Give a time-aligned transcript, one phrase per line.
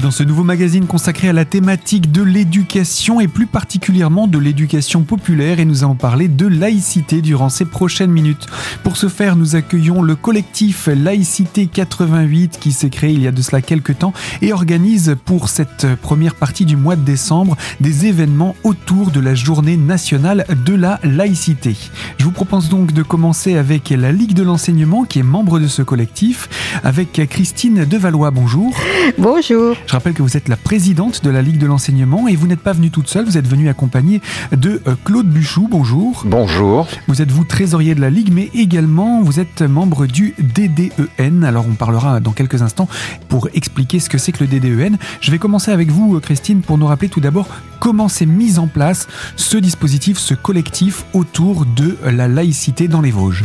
[0.00, 5.02] dans ce nouveau magazine consacré à la thématique de l'éducation et plus particulièrement de l'éducation
[5.02, 8.46] populaire et nous allons parler de laïcité durant ces prochaines minutes.
[8.82, 13.32] Pour ce faire, nous accueillons le collectif Laïcité 88 qui s'est créé il y a
[13.32, 14.12] de cela quelques temps
[14.42, 19.34] et organise pour cette première partie du mois de décembre des événements autour de la
[19.34, 21.76] journée nationale de la laïcité.
[22.18, 25.68] Je vous propose donc de commencer avec la Ligue de l'enseignement qui est membre de
[25.68, 26.48] ce collectif
[26.82, 28.30] avec Christine Devalois.
[28.30, 28.76] Bonjour.
[29.18, 29.76] Bonjour.
[29.86, 32.60] Je rappelle que vous êtes la présidente de la Ligue de l'enseignement et vous n'êtes
[32.60, 35.68] pas venue toute seule, vous êtes venue accompagnée de euh, Claude Buchou.
[35.70, 36.24] Bonjour.
[36.26, 36.88] Bonjour.
[37.06, 41.44] Vous êtes vous trésorier de la Ligue, mais également vous êtes membre du DDEN.
[41.44, 42.88] Alors on parlera dans quelques instants
[43.28, 44.98] pour expliquer ce que c'est que le DDEN.
[45.20, 47.46] Je vais commencer avec vous, Christine, pour nous rappeler tout d'abord
[47.86, 53.12] comment s'est mis en place ce dispositif, ce collectif autour de la laïcité dans les
[53.12, 53.44] Vosges.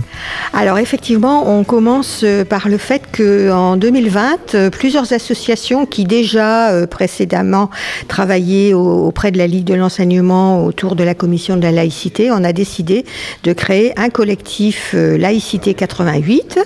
[0.52, 7.70] Alors effectivement, on commence par le fait qu'en 2020, plusieurs associations qui déjà euh, précédemment
[8.08, 12.44] travaillaient auprès de la Ligue de l'enseignement autour de la commission de la laïcité, on
[12.44, 13.06] a décidé
[13.44, 16.58] de créer un collectif euh, Laïcité 88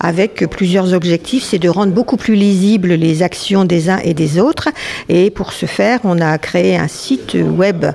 [0.00, 4.38] avec plusieurs objectifs, c'est de rendre beaucoup plus lisibles les actions des uns et des
[4.38, 4.68] autres.
[5.08, 7.86] Et pour ce faire, on a créé un site web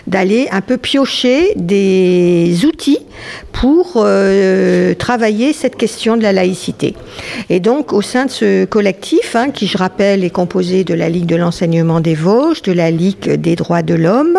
[0.08, 3.00] d'aller un peu piocher des outils
[3.52, 6.96] pour euh, travailler cette question de la laïcité.
[7.50, 11.10] Et donc, au sein de ce collectif, hein, qui, je rappelle, est composé de la
[11.10, 14.38] Ligue de l'enseignement des Vosges, de la Ligue des droits de l'homme,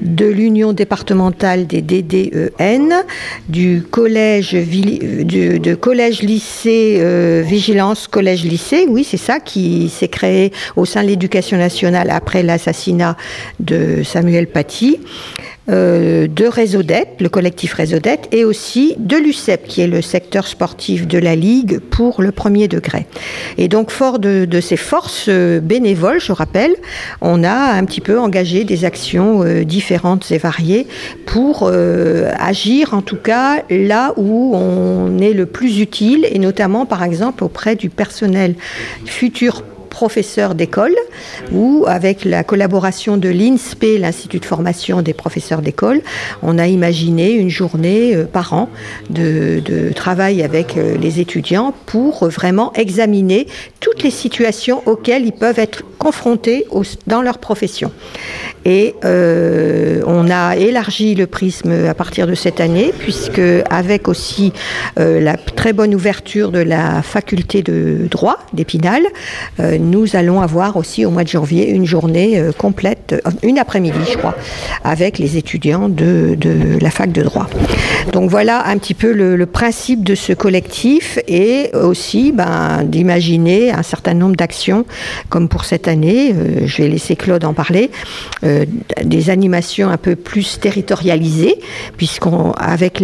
[0.00, 2.94] de l'Union départementale des DDEN,
[3.48, 11.02] du collège, de collège-lycée, euh, vigilance collège-lycée, oui, c'est ça, qui s'est créé au sein
[11.02, 13.16] de l'éducation nationale après l'assassinat
[13.60, 14.98] de Samuel Paty,
[15.68, 21.08] euh, de Réseaudet, le collectif Réseaudet, et aussi de l'UCEP, qui est le secteur sportif
[21.08, 23.06] de la Ligue pour le premier degré.
[23.58, 26.76] Et donc, fort de, ces forces euh, bénévoles, je rappelle,
[27.20, 30.86] on a un petit peu engagé des actions euh, différentes et variées
[31.26, 37.02] pour agir, en tout cas, là où on est le plus utile, et notamment, par
[37.02, 38.54] exemple, auprès du personnel
[39.04, 39.62] futur
[39.96, 40.94] professeurs d'école,
[41.52, 46.02] ou avec la collaboration de l'INSPE, l'Institut de formation des professeurs d'école,
[46.42, 48.68] on a imaginé une journée euh, par an
[49.08, 49.62] de,
[49.94, 53.46] travail avec euh, les étudiants pour vraiment examiner
[53.80, 56.66] toutes les situations auxquelles ils peuvent être confrontés
[57.06, 57.90] dans leur profession.
[58.66, 63.40] Et euh, on a élargi le prisme à partir de cette année, puisque
[63.70, 64.52] avec aussi
[64.96, 69.02] la très bonne ouverture de la faculté de droit d'Épinal,
[69.86, 73.98] nous allons avoir aussi au mois de janvier une journée euh, complète, euh, une après-midi,
[74.10, 74.34] je crois,
[74.84, 76.36] avec les étudiants de,
[76.80, 77.46] la fac de droit.
[78.12, 83.84] Donc voilà un petit peu le, principe de ce collectif et aussi ben, d'imaginer un
[83.84, 84.84] certain nombre d'actions,
[85.28, 87.90] comme pour cette année, euh, je vais laisser Claude en parler,
[88.42, 91.56] des animations un peu plus territorialisées,
[91.96, 93.00] puisqu'avec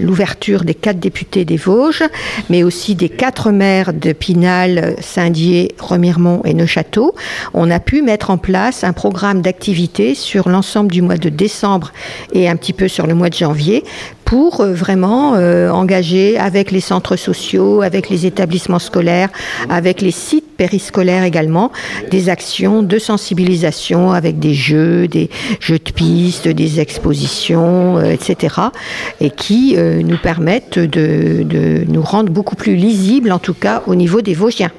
[0.00, 2.04] l'ouverture des quatre députés des Vosges,
[2.48, 4.12] mais aussi des quatre maires de
[5.00, 7.14] Saint-Dié, Remiremont et Neuchâteau,
[7.54, 11.92] on a pu mettre en place un programme d'activité sur l'ensemble du mois de décembre
[12.32, 13.84] et un petit peu sur le mois de janvier
[14.24, 19.28] pour euh, vraiment euh, engager avec les centres sociaux, avec les établissements scolaires,
[19.68, 21.72] avec les sites périscolaires également,
[22.10, 25.28] des actions de sensibilisation avec des jeux, des
[25.58, 28.54] jeux de pistes, des expositions, euh, etc.
[29.20, 33.94] et qui nous permettent de, de nous rendre beaucoup plus lisibles, en tout cas au
[33.96, 34.70] niveau des Vosgiens.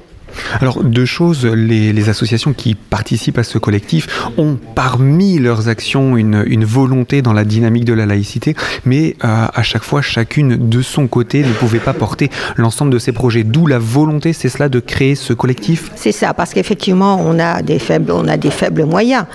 [0.59, 4.07] Alors, deux choses, les, associations qui participent à ce collectif
[4.37, 8.55] ont parmi leurs actions une, volonté dans la dynamique de la laïcité,
[8.85, 12.99] mais euh, à chaque fois, chacune de son côté ne pouvait pas porter l'ensemble de
[12.99, 13.43] ses projets.
[13.43, 15.91] D'où la volonté, c'est cela, de créer ce collectif?
[15.95, 19.25] C'est ça, parce qu'effectivement, on a des faibles, on a des faibles moyens.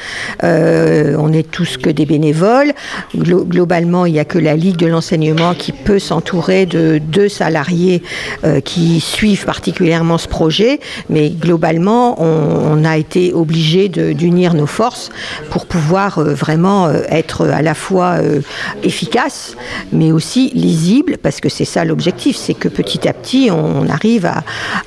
[0.45, 2.73] Euh, on est tous que des bénévoles.
[3.17, 8.03] globalement, il n'y a que la Ligue de l'enseignement qui peut s'entourer de deux salariés
[8.45, 15.11] euh, qui suivent particulièrement ce projet mais globalement, on, a été obligé d'unir nos forces
[15.51, 18.41] pour pouvoir euh, vraiment euh, être à la fois euh,
[18.83, 19.57] efficace,
[19.93, 24.31] mais aussi lisible, parce que c'est ça l'objectif, c'est que petit à petit, on, arrive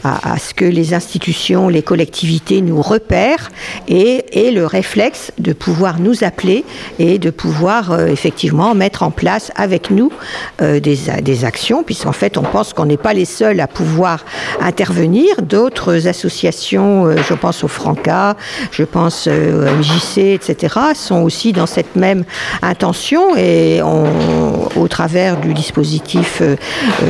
[0.03, 3.49] à, ce que les institutions, les collectivités nous repèrent
[3.87, 6.63] et, et le réflexe de pouvoir nous appeler
[6.99, 10.11] et de pouvoir effectivement mettre en place avec nous
[10.59, 14.23] des, des actions, puisqu'en fait, on pense qu'on n'est pas les seuls à pouvoir
[14.59, 18.35] intervenir, d'autres associations, je pense au Franca,
[18.71, 22.23] je pense au MJC, etc., sont aussi dans cette même
[22.61, 26.41] intention et au travers du dispositif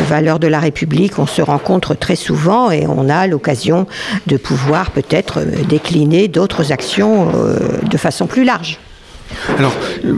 [0.10, 3.88] Valeurs de la République, on se rencontre très souvent et on a l'occasion
[4.28, 7.32] de pouvoir peut-être décliner d'autres actions
[7.84, 8.80] de façon plus large.
[9.58, 9.74] Alors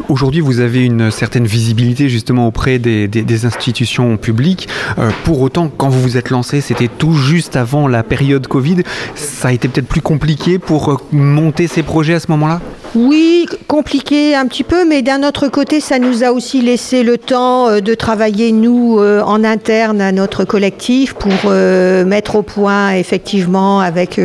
[0.10, 4.68] aujourd'hui, vous avez une certaine visibilité justement auprès des, institutions publiques.
[4.98, 8.84] Euh, pour autant, quand vous vous êtes lancé, c'était tout juste avant la période Covid.
[9.16, 12.62] Ça a été peut-être plus compliqué pour euh, monter ces projets à ce moment-là?
[12.96, 17.18] Oui, compliqué un petit peu, mais d'un autre côté, ça nous a aussi laissé le
[17.18, 23.80] temps euh, de travailler, nous, en interne à notre collectif pour mettre au point, effectivement,
[23.80, 24.20] avec,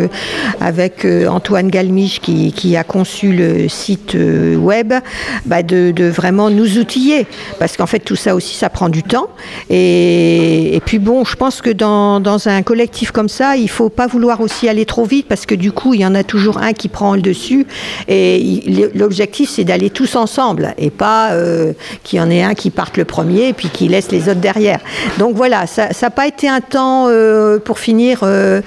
[1.29, 7.27] Antoine Galmiche qui, a conçu le site web, bah, de, vraiment nous outiller.
[7.59, 9.29] Parce qu'en fait, tout ça aussi, ça prend du temps.
[9.71, 14.41] Et, puis bon, je pense que dans, un collectif comme ça, il faut pas vouloir
[14.41, 16.89] aussi aller trop vite parce que du coup, il y en a toujours un qui
[16.89, 17.67] prend le dessus.
[18.07, 21.73] Et l'objectif, c'est d'aller tous ensemble et pas euh,
[22.05, 24.41] qu'il y en ait un qui parte le premier et puis qui laisse les autres
[24.41, 24.81] derrière.
[25.19, 28.61] Donc voilà, ça n'a pas été un temps, euh, pour finir, euh,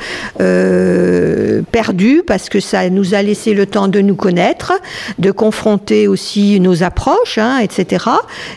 [1.71, 4.73] perdu parce que ça nous a laissé le temps de nous connaître,
[5.19, 8.05] de confronter aussi nos approches, hein, etc.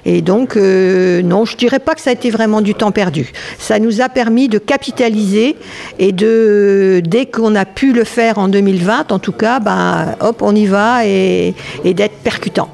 [0.05, 3.32] Et donc, euh, non, je dirais pas que ça a été vraiment du temps perdu.
[3.58, 5.56] Ça nous a permis de capitaliser
[5.99, 10.43] et de, dès qu'on a pu le faire en 2020, en tout cas, ben, hop,
[10.43, 11.55] on y va et,
[11.85, 12.69] et d'être percutant.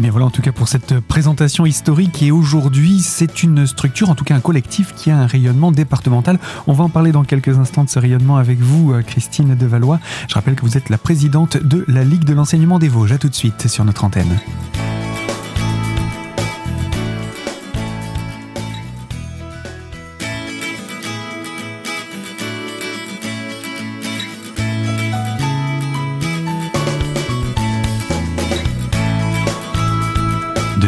[0.00, 4.14] Mais voilà en tout cas pour cette présentation historique et aujourd'hui c'est une structure, en
[4.14, 6.38] tout cas un collectif qui a un rayonnement départemental.
[6.66, 10.00] On va en parler dans quelques instants de ce rayonnement avec vous euh, Christine Devalois.
[10.28, 13.12] Je rappelle que vous êtes la présidente de la Ligue de l'enseignement des Vosges.
[13.12, 14.38] A tout de suite sur notre antenne.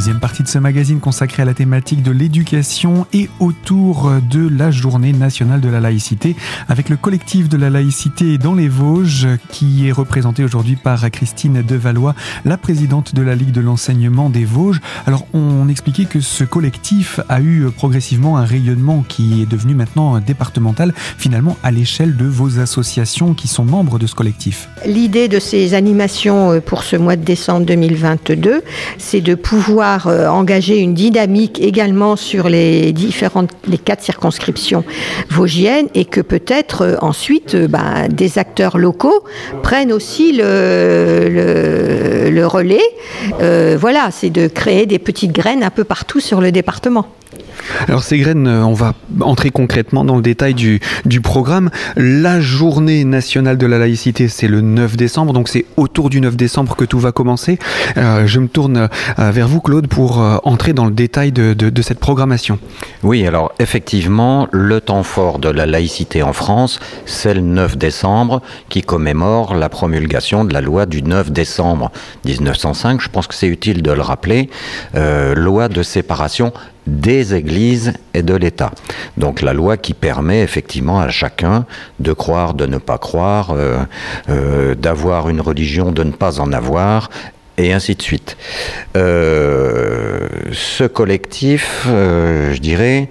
[0.06, 4.70] Deuxième partie de ce magazine consacré à la thématique de l'éducation et autour de la
[4.70, 6.36] journée nationale de la laïcité
[6.68, 11.60] avec le collectif de la laïcité dans les Vosges qui est représenté aujourd'hui par Christine
[11.60, 12.14] Devalois,
[12.44, 14.80] la présidente de la Ligue de l'enseignement des Vosges.
[15.08, 20.20] Alors on expliquait que ce collectif a eu progressivement un rayonnement qui est devenu maintenant
[20.20, 24.68] départemental finalement à l'échelle de vos associations qui sont membres de ce collectif.
[24.86, 28.62] L'idée de ces animations euh, pour ce mois de décembre 2022,
[28.98, 34.84] c'est de pouvoir euh, engager une dynamique également sur les différentes, les quatre circonscriptions
[35.30, 39.24] vosgiennes et que peut-être euh, ensuite euh, bah, des acteurs locaux
[39.62, 40.44] prennent aussi le,
[42.46, 42.78] relais.
[43.78, 47.06] voilà, c'est de créer des petites graines un peu partout sur le département.
[47.88, 51.70] Alors Ségrène, euh, on va entrer concrètement dans le détail du, du programme.
[51.96, 56.36] La journée nationale de la laïcité, c'est le 9 décembre, donc c'est autour du 9
[56.36, 57.58] décembre que tout va commencer.
[57.96, 58.88] Euh, je me tourne
[59.18, 62.58] euh, vers vous, Claude, pour entrer dans le détail de, de, cette programmation.
[63.02, 68.42] Oui, alors effectivement, le temps fort de la laïcité en France, c'est le 9 décembre,
[68.68, 71.90] qui commémore la promulgation de la loi du 9 décembre
[72.24, 73.00] 1905.
[73.00, 74.48] Je pense que c'est utile de le rappeler.
[74.94, 76.52] loi de séparation
[76.86, 78.70] des églises et de l'État.
[79.16, 81.66] Donc la loi qui permet effectivement à chacun
[82.00, 83.78] de croire, de ne pas croire, euh,
[84.28, 87.10] euh, d'avoir une religion, de ne pas en avoir,
[87.58, 88.36] et ainsi de suite.
[88.96, 93.08] Euh, ce collectif, je dirais,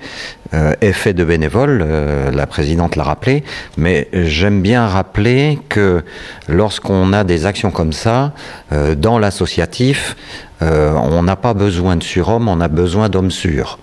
[0.81, 1.85] est fait de bénévoles,
[2.33, 3.43] la présidente l'a rappelé,
[3.77, 6.03] mais j'aime bien rappeler que
[6.47, 8.33] lorsqu'on a des actions comme ça,
[8.71, 10.15] dans l'associatif,
[10.61, 13.79] euh, on n'a pas besoin de surhommes, on a besoin d'hommes sûrs.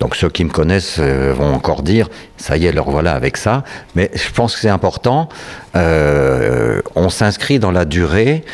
[0.00, 3.36] Donc ceux qui me connaissent euh, vont encore dire, ça y est, leur voilà avec
[3.36, 3.64] ça.
[3.94, 5.28] Mais je pense que c'est important.
[5.76, 8.44] Euh, on s'inscrit dans la durée.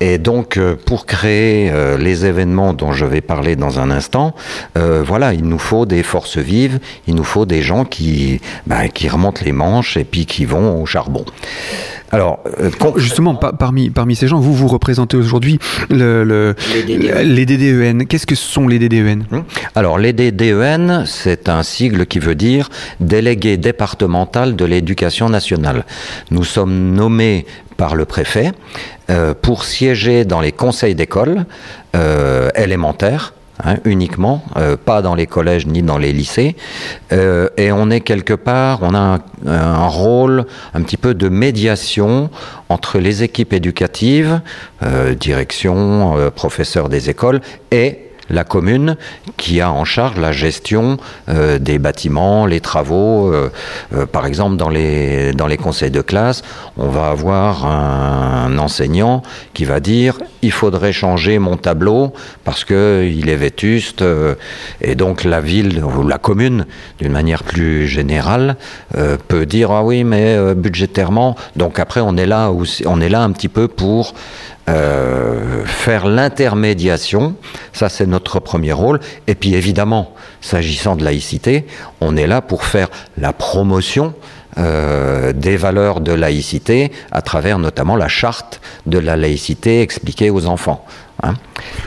[0.00, 4.34] Et donc, pour créer les événements dont je vais parler dans un instant,
[4.74, 9.08] voilà, il nous faut des forces vives, il nous faut des gens qui, ben, qui
[9.08, 11.24] remontent les manches et puis qui vont au charbon.
[12.14, 15.58] Alors, euh, justement, parmi, parmi ces gens, vous vous représentez aujourd'hui
[15.90, 16.54] le,
[17.24, 18.02] les, DDEN.
[18.02, 19.42] E Qu'est-ce que sont les DDEN hum
[19.74, 22.68] Alors, les DDEN, c'est un sigle qui veut dire
[23.00, 25.84] délégué départemental de l'éducation nationale.
[26.30, 28.52] Nous sommes nommés par le préfet
[29.10, 31.46] euh, pour siéger dans les conseils d'école
[31.94, 36.56] euh, élémentaires Hein, uniquement, euh, pas dans les collèges ni dans les lycées.
[37.12, 42.30] Et on est quelque part, on a un, rôle un petit peu de médiation
[42.68, 44.40] entre les équipes éducatives,
[45.20, 47.40] direction, professeurs des écoles,
[47.70, 48.96] et la commune
[49.36, 53.32] qui a en charge la gestion des bâtiments, les travaux.
[54.12, 56.42] par exemple, dans les, dans les conseils de classe,
[56.76, 62.12] on va avoir un, enseignant qui va dire il faudrait changer mon tableau
[62.44, 64.04] parce qu'il est vétuste.
[64.80, 66.66] et donc la ville ou la commune,
[66.98, 68.56] d'une manière plus générale,
[69.28, 71.36] peut dire ah oui, mais budgétairement.
[71.56, 72.52] Donc après, on est là,
[72.86, 74.14] on est là un petit peu pour
[74.70, 77.34] euh, faire l'intermédiation,
[77.74, 81.66] ça c'est notre premier rôle, et puis évidemment, s'agissant de laïcité,
[82.00, 84.14] on est là pour faire la promotion
[84.58, 90.46] euh, des valeurs de laïcité à travers notamment la charte de la laïcité expliquée aux
[90.46, 90.84] enfants.
[91.22, 91.34] Hein.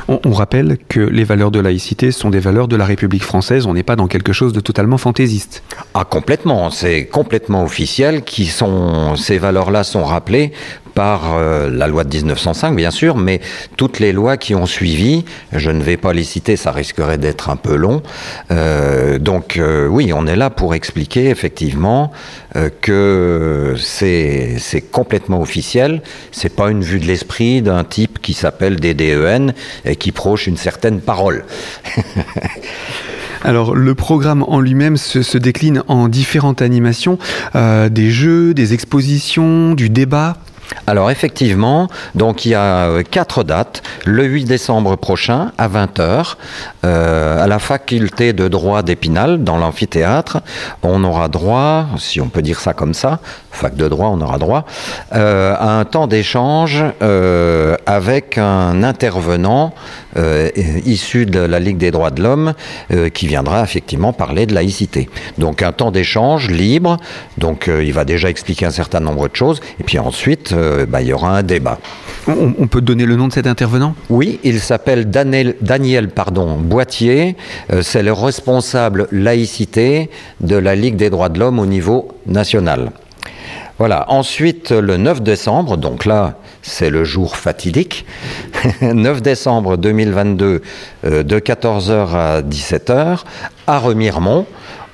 [0.08, 3.74] On, rappelle que les valeurs de laïcité sont des valeurs de la République française, on
[3.74, 5.64] n'est pas dans quelque chose de totalement fantaisiste.
[5.94, 10.54] Ah complètement, c'est complètement officiel, qui sont, ces valeurs-là sont rappelées
[10.98, 13.40] par euh, la loi de 1905, bien sûr, mais
[13.76, 17.52] toutes les lois qui ont suivi, je ne vais pas les citer, ça risquerait d'être
[17.52, 18.02] un peu long.
[18.50, 22.12] Euh, donc euh, oui, on est là pour expliquer effectivement
[22.82, 24.58] que c'est
[24.92, 26.02] complètement officiel,
[26.32, 29.54] c'est pas une vue de l'esprit d'un type qui s'appelle DDEN
[29.86, 31.46] et qui proche une certaine parole.
[33.44, 37.20] Alors le programme en lui-même se, décline en différentes animations,
[37.54, 40.38] des jeux, des expositions, du débat.
[40.86, 43.84] Alors effectivement, donc il y a euh, quatre dates.
[44.06, 46.36] Le 8 décembre prochain à 20h,
[46.86, 50.40] euh, à la faculté de droit d'Épinal, dans l'amphithéâtre,
[50.84, 53.20] on aura droit, si on peut dire ça comme ça,
[53.52, 54.66] fac de droit, on aura droit,
[55.14, 56.84] euh, à un temps d'échange
[57.86, 59.74] avec un intervenant
[60.86, 62.54] issu de la Ligue des droits de l'homme
[63.14, 65.10] qui viendra effectivement parler de laïcité.
[65.38, 66.98] Donc un temps d'échange libre,
[67.38, 71.02] donc il va déjà expliquer un certain nombre de choses, et puis ensuite euh, bah,
[71.02, 71.80] il y aura un débat.
[72.28, 73.96] On, peut donner le nom de cet intervenant?
[74.10, 77.38] Oui, il s'appelle Daniel, Daniel pardon, Boitier.
[77.72, 80.10] Euh, c'est le responsable laïcité
[80.42, 82.92] de la Ligue des droits de l'homme au niveau national.
[83.78, 84.06] Voilà.
[84.10, 88.06] Ensuite, le 9 décembre, donc là, c'est le jour fatidique.
[88.82, 90.62] 9 décembre 2022,
[91.06, 93.20] euh, de 14h à 17h,
[93.68, 94.46] à Remiremont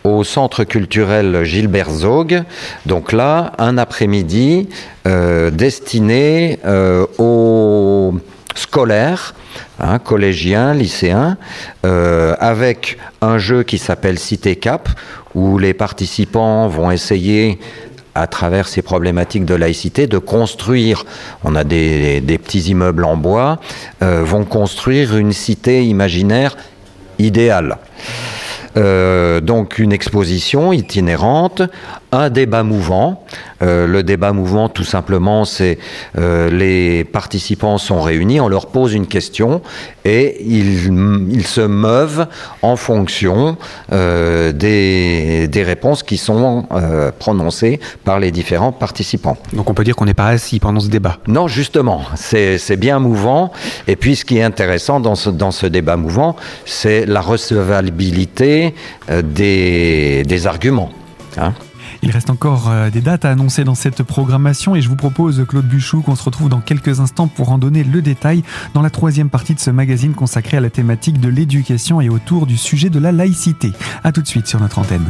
[0.03, 2.43] au centre culturel Gilbert Zog.
[2.85, 4.69] Donc là, un après-midi
[5.07, 8.15] euh, destiné euh, aux
[8.55, 9.33] scolaires,
[9.79, 11.37] hein, collégiens, lycéens,
[11.85, 14.89] euh, avec un jeu qui s'appelle Cité Cap,
[15.35, 17.59] où les participants vont essayer
[18.15, 21.03] à travers ces problématiques de laïcité, de construire,
[21.43, 23.59] on a des, des petits immeubles en bois,
[24.01, 26.55] vont construire une cité imaginaire
[27.17, 27.79] idéale.
[28.75, 31.61] Euh, donc une exposition itinérante,
[32.11, 33.23] un débat mouvant.
[33.61, 35.77] Euh, le débat mouvant, tout simplement, c'est
[36.17, 39.61] euh, les participants sont réunis, on leur pose une question
[40.05, 42.27] et ils, se meuvent
[42.61, 43.57] en fonction
[43.89, 46.65] des, des, réponses qui sont
[47.19, 49.37] prononcées par les différents participants.
[49.53, 52.99] Donc on peut dire qu'on n'est pas assis pendant ce débat Non, justement, c'est bien
[52.99, 53.51] mouvant.
[53.87, 58.62] Et puis ce qui est intéressant dans ce, dans ce débat mouvant, c'est la recevabilité
[59.09, 60.89] euh, des, arguments.
[61.37, 61.53] Hein.
[62.01, 65.45] Il reste encore euh, des dates à annoncer dans cette programmation et je vous propose,
[65.47, 68.43] Claude Buchou, qu'on se retrouve dans quelques instants pour en donner le détail
[68.73, 72.45] dans la troisième partie de ce magazine consacré à la thématique de l'éducation et autour
[72.45, 73.71] du sujet de la laïcité.
[74.03, 75.05] A tout de suite sur notre antenne.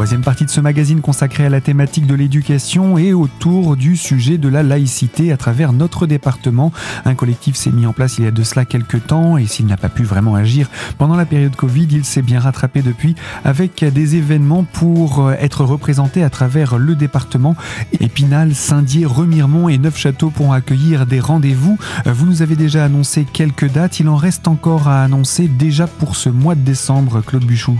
[0.00, 4.38] Troisième partie de ce magazine consacré à la thématique de l'éducation et autour du sujet
[4.38, 6.72] de la laïcité à travers notre département.
[7.04, 9.66] Un collectif s'est mis en place il y a de cela quelques temps et s'il
[9.66, 13.14] n'a pas pu vraiment agir pendant la période Covid, il s'est bien rattrapé depuis
[13.44, 17.54] avec des événements pour être représenté à travers le département.
[18.00, 21.76] Épinal, Saint-Dié, Remiremont et Neufchâteau pourront accueillir des rendez-vous.
[22.06, 26.16] Vous nous avez déjà annoncé quelques dates, il en reste encore à annoncer déjà pour
[26.16, 27.78] ce mois de décembre, Claude Buchou.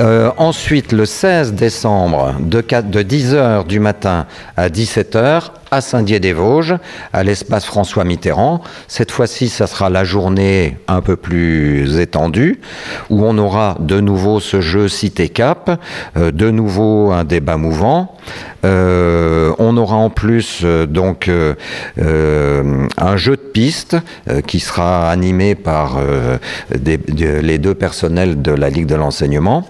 [0.00, 6.76] Euh, ensuite, le 16 décembre, de, de 10h du matin à 17h, à Saint-Dié-des-Vosges,
[7.12, 8.62] à l'espace François Mitterrand.
[8.88, 12.60] Cette fois-ci, ça sera la journée un peu plus étendue,
[13.10, 15.78] où on aura de nouveau ce jeu Cité Cap,
[16.16, 18.16] euh, de nouveau un débat mouvant.
[18.64, 21.28] Euh, on aura en plus euh, donc
[21.98, 23.96] un jeu de piste
[24.46, 25.98] qui sera animé par
[26.70, 29.68] les deux personnels de la Ligue de l'enseignement,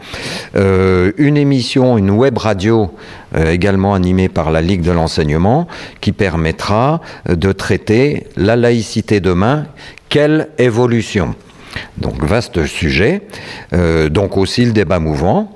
[0.54, 2.90] une émission, une web radio
[3.37, 5.66] également animée par la Ligue de l'enseignement,
[6.00, 9.66] qui permettra de traiter la laïcité demain.
[10.09, 11.35] Quelle évolution?
[11.99, 13.23] Donc vaste sujet.
[13.73, 15.52] Euh, donc aussi le débat mouvant.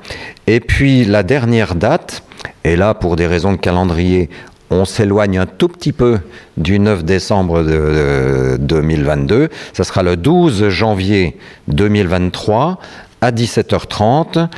[0.47, 2.23] Et puis la dernière date,
[2.66, 4.28] et là pour des raisons de calendrier,
[4.70, 6.18] on s'éloigne un tout petit peu
[6.56, 9.49] du 9 décembre de, 2022.
[9.73, 11.37] Ça sera le 12 janvier
[11.68, 12.80] 2023
[13.20, 14.49] à 17h30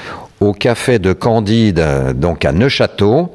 [0.40, 1.84] au café de Candide,
[2.14, 3.30] donc à Neuchâteau.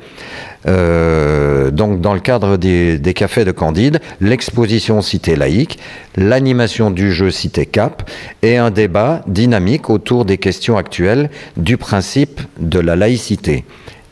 [0.65, 5.77] Euh, donc dans le cadre des, des cafés de Candide, l'exposition Cité laïque,
[6.15, 8.09] l'animation du jeu Cité Cap
[8.41, 13.65] et un débat dynamique autour des questions actuelles du principe de la laïcité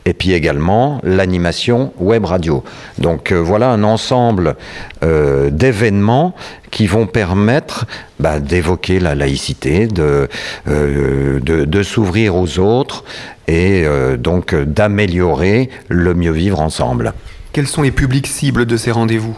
[0.04, 2.64] et puis également l'animation web radio.
[2.98, 4.56] Donc euh, voilà un ensemble
[5.02, 6.34] euh, d'événements
[6.70, 7.86] qui vont permettre
[8.18, 10.28] bah, d'évoquer la laïcité, de,
[10.68, 13.04] euh, de, de s'ouvrir aux autres
[13.48, 13.84] et
[14.18, 17.12] donc d'améliorer le mieux vivre ensemble.
[17.52, 19.36] Quels sont les publics cibles de ces rendez-vous?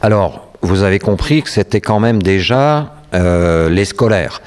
[0.00, 4.42] Alors, vous avez compris que c'était quand même déjà les scolaires.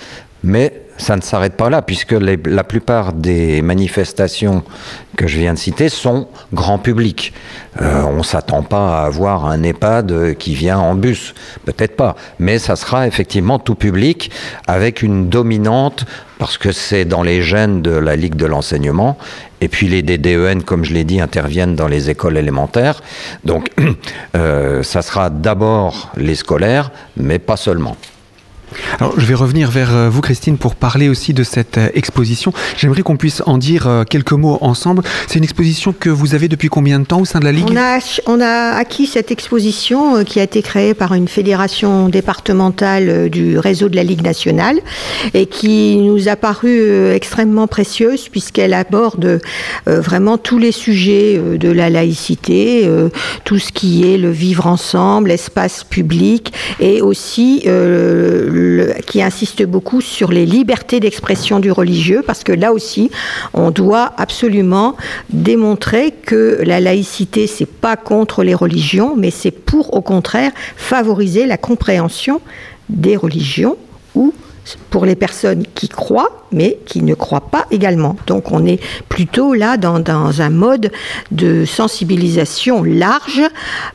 [0.45, 4.63] Mais ça ne s'arrête pas là, puisque la plupart des manifestations
[5.17, 7.33] que je viens de citer sont grand public.
[7.81, 11.33] Euh, on ne s'attend pas à avoir un EHPAD qui vient en bus,
[11.65, 14.31] peut-être pas, mais ça sera effectivement tout public
[14.67, 16.05] avec une dominante,
[16.37, 19.17] parce que c'est dans les gènes de la Ligue de l'enseignement,
[19.61, 23.01] et puis les DDEN, comme je l'ai dit, interviennent dans les écoles élémentaires.
[23.43, 23.69] Donc
[24.35, 27.97] euh, ça sera d'abord les scolaires, mais pas seulement.
[28.99, 32.53] Alors, je vais revenir vers euh, vous, Christine, pour parler aussi de cette euh, exposition.
[32.77, 35.03] J'aimerais qu'on puisse en dire euh, quelques mots ensemble.
[35.27, 37.67] C'est une exposition que vous avez depuis combien de temps au sein de la Ligue?
[37.71, 43.29] On a, on a acquis cette exposition qui a été créée par une fédération départementale
[43.29, 44.79] du réseau de la Ligue nationale
[45.33, 49.41] et qui nous a paru extrêmement précieuse puisqu'elle aborde
[49.85, 52.89] vraiment tous les sujets de la laïcité,
[53.43, 57.63] tout ce qui est le vivre ensemble, l'espace public et aussi
[59.07, 63.11] qui insiste beaucoup sur les libertés d'expression du religieux, parce que là aussi,
[63.53, 64.95] on doit absolument
[65.29, 71.45] démontrer que la laïcité, c'est pas contre les religions, mais c'est pour, au contraire, favoriser
[71.45, 72.41] la compréhension
[72.89, 73.77] des religions
[74.13, 74.33] ou
[74.89, 78.15] pour les personnes qui croient, mais qui ne croient pas également.
[78.25, 80.01] Donc on est plutôt là dans,
[80.41, 80.91] un mode
[81.31, 83.41] de sensibilisation large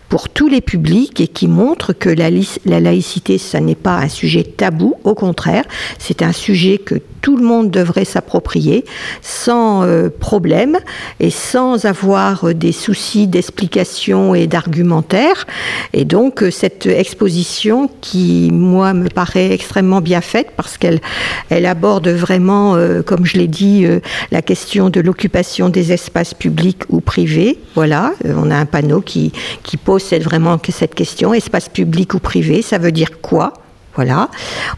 [0.09, 2.31] pour tous les publics et qui montre que la,
[2.65, 5.65] la laïcité, ça n'est pas un sujet tabou, au contraire,
[5.99, 8.85] c'est un sujet que tout le monde devrait s'approprier
[9.23, 10.79] sans euh, problème
[11.21, 15.47] et sans avoir euh, des soucis d'explication et d'argumentaire.
[15.93, 21.01] Et donc euh, cette exposition qui, moi, me paraît extrêmement bien faite parce qu'elle
[21.51, 22.50] elle aborde vraiment,
[23.07, 23.87] comme je l'ai dit,
[24.31, 27.59] la question de l'occupation des espaces publics ou privés.
[27.75, 29.33] Voilà, on a un panneau qui,
[29.85, 33.53] pose cette, vraiment cette question, espace public ou privé, ça veut dire quoi?
[33.95, 34.31] Voilà.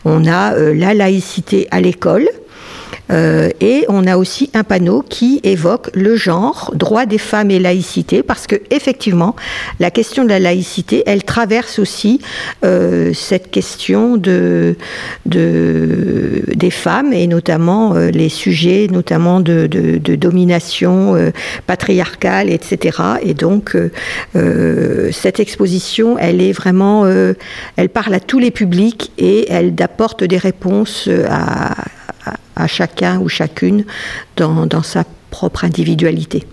[0.04, 2.28] On a euh, la laïcité à l'école.
[3.10, 7.58] Euh, et on a aussi un panneau qui évoque le genre, droit des femmes et
[7.58, 9.36] laïcité, parce que effectivement,
[9.80, 12.20] la question de la laïcité, elle traverse aussi
[12.64, 14.76] euh, cette question de,
[15.26, 21.32] de, des femmes et notamment les sujets, notamment de, de domination
[21.66, 22.98] patriarcale, etc.
[23.22, 23.76] Et donc,
[25.12, 27.06] cette exposition, elle est vraiment,
[27.76, 31.74] elle parle à tous les publics et elle apporte des réponses à,
[32.56, 33.84] à, chacun ou chacune
[34.36, 36.46] dans, dans sa propre individualité.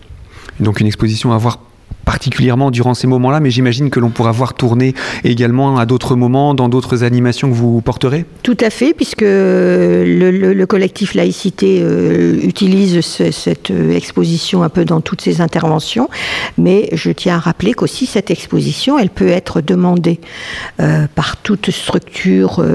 [0.59, 1.59] Donc une exposition à voir
[2.09, 6.55] particulièrement durant ces moments-là, mais j'imagine que l'on pourra voir tourner également à d'autres moments,
[6.55, 13.01] dans d'autres animations que vous porterez Tout à fait, puisque le, collectif Laïcité euh, utilise
[13.01, 16.09] cette euh, exposition un peu dans toutes ses interventions,
[16.57, 20.19] mais je tiens à rappeler qu'aussi cette exposition, elle peut être demandée
[20.79, 22.65] euh, par toute structure,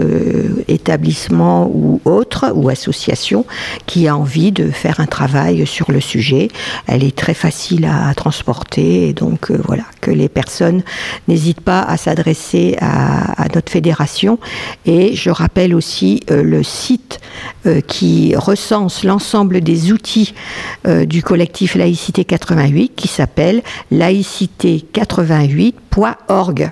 [0.69, 3.47] établissement ou autre, ou association,
[3.87, 6.47] qui a envie de faire un travail sur le sujet.
[6.87, 9.13] Elle est très facile à, transporter.
[9.25, 10.83] Donc euh, voilà, que les personnes
[11.29, 14.39] n'hésitent pas à s'adresser à, notre fédération.
[14.85, 17.21] Et je rappelle aussi euh, le site
[17.67, 20.35] euh, qui recense l'ensemble des outils
[21.07, 26.71] du collectif Laïcité 88 qui s'appelle laïcité88.org.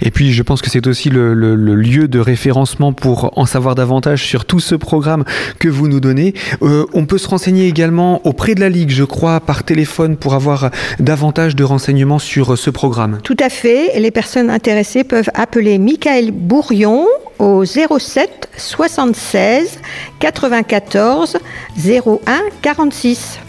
[0.00, 4.24] Et puis, je pense que c'est aussi le, lieu de référencement pour en savoir davantage
[4.24, 5.24] sur tout ce programme
[5.58, 6.34] que vous nous donnez.
[6.62, 10.34] Euh, on peut se renseigner également auprès de la Ligue, je crois, par téléphone pour
[10.34, 13.18] avoir davantage de renseignements sur ce programme.
[13.22, 13.98] Tout à fait.
[13.98, 17.06] Les personnes intéressées peuvent appeler Michael Bourrion
[17.38, 19.78] au 07 76
[20.20, 21.38] 94
[21.84, 22.18] 01
[22.62, 23.40] 46.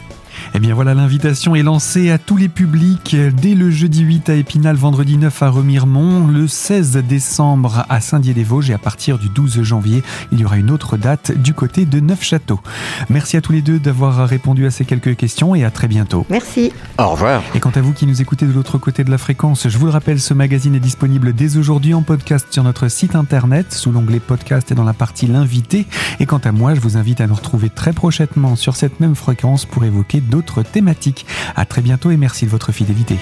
[0.54, 4.36] Eh bien voilà, l'invitation est lancée à tous les publics dès le jeudi 8 à
[4.36, 9.64] Épinal, vendredi 9 à Remiremont, le 16 décembre à Saint-Dié-des-Vosges et à partir du 12
[9.64, 12.60] janvier, il y aura une autre date du côté de Neufchâteau.
[13.10, 16.26] Merci à tous les deux d'avoir répondu à ces quelques questions et à très bientôt.
[16.30, 16.74] Merci.
[16.98, 17.42] Au revoir.
[17.56, 19.86] Et quant à vous qui nous écoutez de l'autre côté de la fréquence, je vous
[19.86, 23.94] le rappelle, ce magazine est disponible dès aujourd'hui en podcast sur notre site internet sous
[23.94, 25.88] l'onglet podcast et dans la partie l'invité.
[26.20, 29.16] Et quant à moi, je vous invite à nous retrouver très prochainement sur cette même
[29.16, 30.20] fréquence pour évoquer
[30.64, 31.26] thématiques.
[31.56, 33.18] À très bientôt et merci de votre fidélité.